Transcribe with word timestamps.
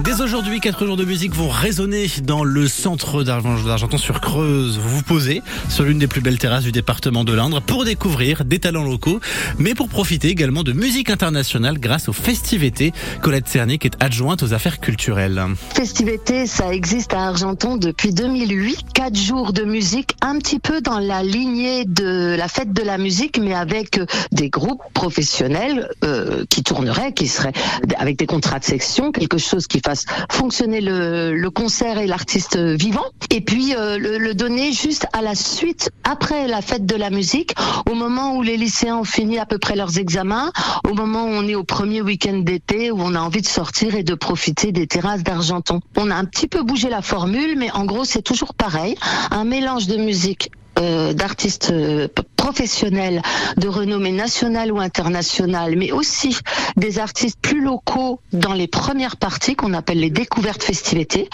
Dès 0.00 0.20
aujourd'hui, 0.20 0.58
quatre 0.58 0.84
jours 0.84 0.96
de 0.96 1.04
musique 1.04 1.34
vont 1.34 1.48
résonner 1.48 2.06
dans 2.24 2.44
le 2.44 2.66
centre 2.66 3.22
d'Argenton 3.22 3.98
sur 3.98 4.20
Creuse. 4.20 4.78
Vous 4.78 4.96
vous 4.96 5.02
posez 5.02 5.42
sur 5.68 5.84
l'une 5.84 5.98
des 5.98 6.06
plus 6.06 6.20
belles 6.20 6.38
terrasses 6.38 6.64
du 6.64 6.72
département 6.72 7.24
de 7.24 7.32
l'Indre 7.32 7.60
pour 7.60 7.84
découvrir 7.84 8.44
des 8.44 8.58
talents 8.58 8.84
locaux, 8.84 9.20
mais 9.58 9.74
pour 9.74 9.88
profiter 9.88 10.28
également 10.28 10.62
de 10.62 10.72
musique 10.72 11.10
internationale 11.10 11.78
grâce 11.78 12.08
au 12.08 12.12
Festivété. 12.12 12.92
Colette 13.20 13.46
Cernic 13.48 13.84
est 13.84 14.02
adjointe 14.02 14.42
aux 14.42 14.54
affaires 14.54 14.80
culturelles. 14.80 15.40
Festivété, 15.74 16.46
ça 16.46 16.72
existe 16.72 17.12
à 17.12 17.28
Argenton 17.28 17.76
depuis 17.76 18.12
2008. 18.12 18.86
Quatre 18.94 19.16
jours 19.16 19.52
de 19.52 19.62
musique, 19.62 20.16
un 20.22 20.38
petit 20.38 20.58
peu 20.58 20.80
dans 20.80 20.98
la 20.98 21.22
lignée 21.22 21.84
de 21.84 22.34
la 22.36 22.48
fête 22.48 22.72
de 22.72 22.82
la 22.82 22.98
musique, 22.98 23.38
mais 23.38 23.54
avec 23.54 24.00
des 24.32 24.48
groupes 24.48 24.82
professionnels 24.94 25.90
euh, 26.02 26.44
qui 26.48 26.62
tourneraient, 26.62 27.12
qui 27.12 27.28
seraient 27.28 27.52
avec 27.98 28.18
des 28.18 28.26
contrats 28.26 28.58
de 28.58 28.64
section, 28.64 29.12
quelque 29.12 29.38
chose 29.38 29.66
qui 29.66 29.81
fasse 29.84 30.04
fonctionner 30.30 30.80
le, 30.80 31.48
concert 31.50 31.98
et 31.98 32.06
l'artiste 32.06 32.56
vivant, 32.56 33.04
et 33.30 33.40
puis 33.40 33.74
euh, 33.74 33.98
le, 33.98 34.18
le, 34.18 34.34
donner 34.34 34.72
juste 34.72 35.06
à 35.12 35.20
la 35.20 35.34
suite, 35.34 35.90
après 36.04 36.46
la 36.48 36.62
fête 36.62 36.86
de 36.86 36.96
la 36.96 37.10
musique, 37.10 37.54
au 37.90 37.94
moment 37.94 38.36
où 38.36 38.42
les 38.42 38.56
lycéens 38.56 38.96
ont 38.96 39.04
fini 39.04 39.38
à 39.38 39.46
peu 39.46 39.58
près 39.58 39.76
leurs 39.76 39.98
examens, 39.98 40.50
au 40.88 40.94
moment 40.94 41.24
où 41.24 41.28
on 41.28 41.46
est 41.46 41.54
au 41.54 41.64
premier 41.64 42.00
week-end 42.00 42.38
d'été, 42.38 42.90
où 42.90 43.00
on 43.00 43.14
a 43.14 43.20
envie 43.20 43.42
de 43.42 43.46
sortir 43.46 43.94
et 43.94 44.02
de 44.02 44.14
profiter 44.14 44.72
des 44.72 44.86
terrasses 44.86 45.22
d'Argenton. 45.22 45.80
On 45.96 46.10
a 46.10 46.14
un 46.14 46.24
petit 46.24 46.48
peu 46.48 46.62
bougé 46.62 46.88
la 46.88 47.02
formule, 47.02 47.56
mais 47.58 47.70
en 47.72 47.84
gros 47.84 48.04
c'est 48.04 48.22
toujours 48.22 48.54
pareil, 48.54 48.96
un 49.30 49.44
mélange 49.44 49.86
de 49.86 49.96
musique 49.96 50.50
euh, 50.78 51.12
d'artistes 51.12 51.70
euh, 51.70 52.08
professionnels 52.42 53.22
de 53.56 53.68
renommée 53.68 54.10
nationale 54.10 54.72
ou 54.72 54.80
internationale, 54.80 55.76
mais 55.76 55.92
aussi 55.92 56.36
des 56.76 56.98
artistes 56.98 57.38
plus 57.40 57.62
locaux 57.62 58.18
dans 58.32 58.52
les 58.52 58.66
premières 58.66 59.16
parties 59.16 59.54
qu'on 59.54 59.74
appelle 59.74 60.00
les 60.00 60.10
découvertes 60.10 60.64
festivités, 60.64 61.28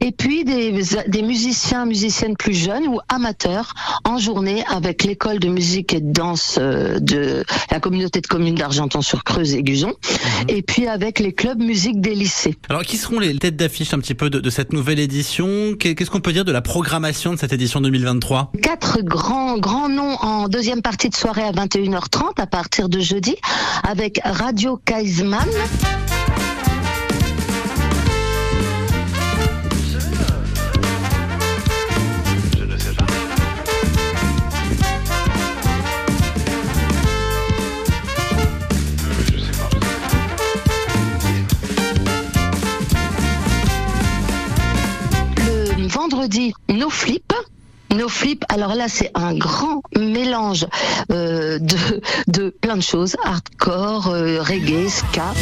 et 0.00 0.12
puis 0.12 0.44
des, 0.44 0.72
des 1.08 1.22
musiciens, 1.22 1.84
musiciennes 1.84 2.36
plus 2.36 2.54
jeunes 2.54 2.86
ou 2.86 3.00
amateurs 3.08 3.74
en 4.04 4.18
journée 4.18 4.62
avec 4.70 5.02
l'école 5.02 5.40
de 5.40 5.48
musique 5.48 5.94
et 5.94 6.00
de 6.00 6.12
danse 6.12 6.58
euh, 6.60 7.00
de 7.00 7.42
la 7.72 7.80
communauté 7.80 8.20
de 8.20 8.28
communes 8.28 8.54
d'Argenton-sur-Creuse 8.54 9.54
et 9.54 9.64
Guzon, 9.64 9.88
mmh. 9.90 10.44
et 10.46 10.62
puis 10.62 10.86
avec 10.86 11.18
les 11.18 11.32
clubs 11.32 11.60
musique 11.60 12.00
des 12.00 12.14
lycées. 12.14 12.54
Alors 12.68 12.82
qui 12.82 12.98
seront 12.98 13.18
les 13.18 13.36
têtes 13.36 13.56
d'affiche 13.56 13.92
un 13.94 13.98
petit 13.98 14.14
peu 14.14 14.30
de, 14.30 14.38
de 14.38 14.50
cette 14.50 14.72
nouvelle 14.72 15.00
édition? 15.00 15.74
Qu'est-ce 15.76 16.10
qu'on 16.10 16.20
peut 16.20 16.32
dire 16.32 16.44
de 16.44 16.52
la 16.52 16.62
programmation 16.62 17.32
de 17.32 17.38
cette 17.38 17.52
édition 17.52 17.80
2023 17.80 18.52
Quatre 18.62 19.02
grands, 19.02 19.58
grands 19.58 19.88
noms 19.88 20.16
en 20.20 20.51
deuxième 20.52 20.82
partie 20.82 21.08
de 21.08 21.14
soirée 21.14 21.44
à 21.44 21.52
21h30 21.52 22.38
à 22.38 22.46
partir 22.46 22.90
de 22.90 23.00
jeudi 23.00 23.36
avec 23.84 24.20
Radio 24.22 24.78
Kaisman. 24.84 25.40
Le 45.78 45.88
vendredi, 45.88 46.52
No 46.68 46.90
Flip. 46.90 47.32
No 47.94 48.08
Flip, 48.08 48.44
alors 48.48 48.74
là 48.74 48.88
c'est 48.88 49.10
un 49.14 49.34
grand 49.34 49.82
mélange 49.96 50.66
euh, 51.10 51.58
de, 51.58 52.00
de 52.28 52.48
plein 52.48 52.76
de 52.76 52.82
choses, 52.82 53.16
hardcore, 53.24 54.08
euh, 54.08 54.40
reggae, 54.42 54.88
ska. 54.88 55.34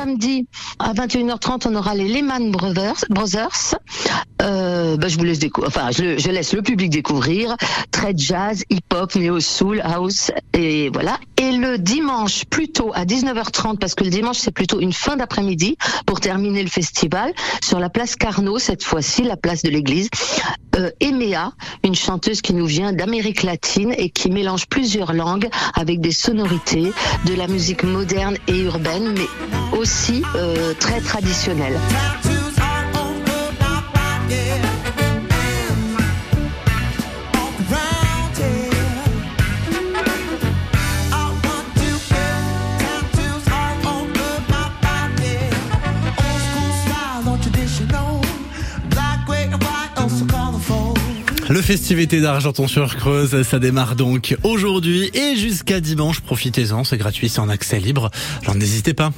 Samedi 0.00 0.46
à 0.78 0.94
21h30, 0.94 1.68
on 1.68 1.74
aura 1.74 1.94
les 1.94 2.08
Lehman 2.08 2.50
Brothers. 2.50 3.04
Brothers. 3.10 3.74
Euh, 4.40 4.96
bah, 4.96 5.08
je 5.08 6.30
laisse 6.30 6.54
le 6.54 6.62
public 6.62 6.88
découvrir. 6.88 7.54
Très 7.90 8.14
jazz, 8.16 8.64
hip-hop, 8.70 9.14
néo-soul, 9.14 9.82
house, 9.84 10.30
et 10.54 10.88
voilà. 10.88 11.18
Et 11.36 11.52
le 11.52 11.76
dimanche, 11.76 12.46
plutôt 12.46 12.92
à 12.94 13.04
19h30, 13.04 13.78
parce 13.78 13.94
que 13.94 14.04
le 14.04 14.10
dimanche, 14.10 14.38
c'est 14.38 14.52
plutôt 14.52 14.80
une 14.80 14.94
fin 14.94 15.16
d'après-midi 15.16 15.76
pour 16.06 16.20
terminer 16.20 16.62
le 16.62 16.70
festival, 16.70 17.34
sur 17.62 17.78
la 17.78 17.90
place 17.90 18.16
Carnot, 18.16 18.58
cette 18.58 18.82
fois-ci, 18.82 19.22
la 19.22 19.36
place 19.36 19.62
de 19.62 19.68
l'église. 19.68 20.08
Euh, 20.76 20.90
Emea, 21.00 21.52
une 21.84 21.94
chanteuse 21.94 22.40
qui 22.40 22.54
nous 22.54 22.66
vient 22.66 22.94
d'Amérique 22.94 23.42
latine 23.42 23.94
et 23.98 24.08
qui 24.08 24.30
mélange 24.30 24.66
plusieurs 24.66 25.12
langues 25.12 25.50
avec 25.74 26.00
des 26.00 26.12
sonorités, 26.12 26.90
de 27.26 27.34
la 27.34 27.48
musique 27.48 27.84
moderne 27.84 28.38
et 28.48 28.60
urbaine, 28.60 29.12
mais 29.14 29.59
aussi 29.72 30.22
euh, 30.36 30.74
très 30.78 31.00
traditionnelle. 31.00 31.78
Le 51.50 51.62
festivité 51.62 52.20
d'Argenton-sur-Creuse, 52.20 53.42
ça 53.42 53.58
démarre 53.58 53.96
donc 53.96 54.36
aujourd'hui 54.44 55.10
et 55.14 55.34
jusqu'à 55.34 55.80
dimanche. 55.80 56.20
Profitez-en, 56.20 56.84
c'est 56.84 56.96
gratuit, 56.96 57.28
c'est 57.28 57.40
en 57.40 57.48
accès 57.48 57.80
libre. 57.80 58.12
Alors 58.42 58.54
n'hésitez 58.54 58.94
pas. 58.94 59.10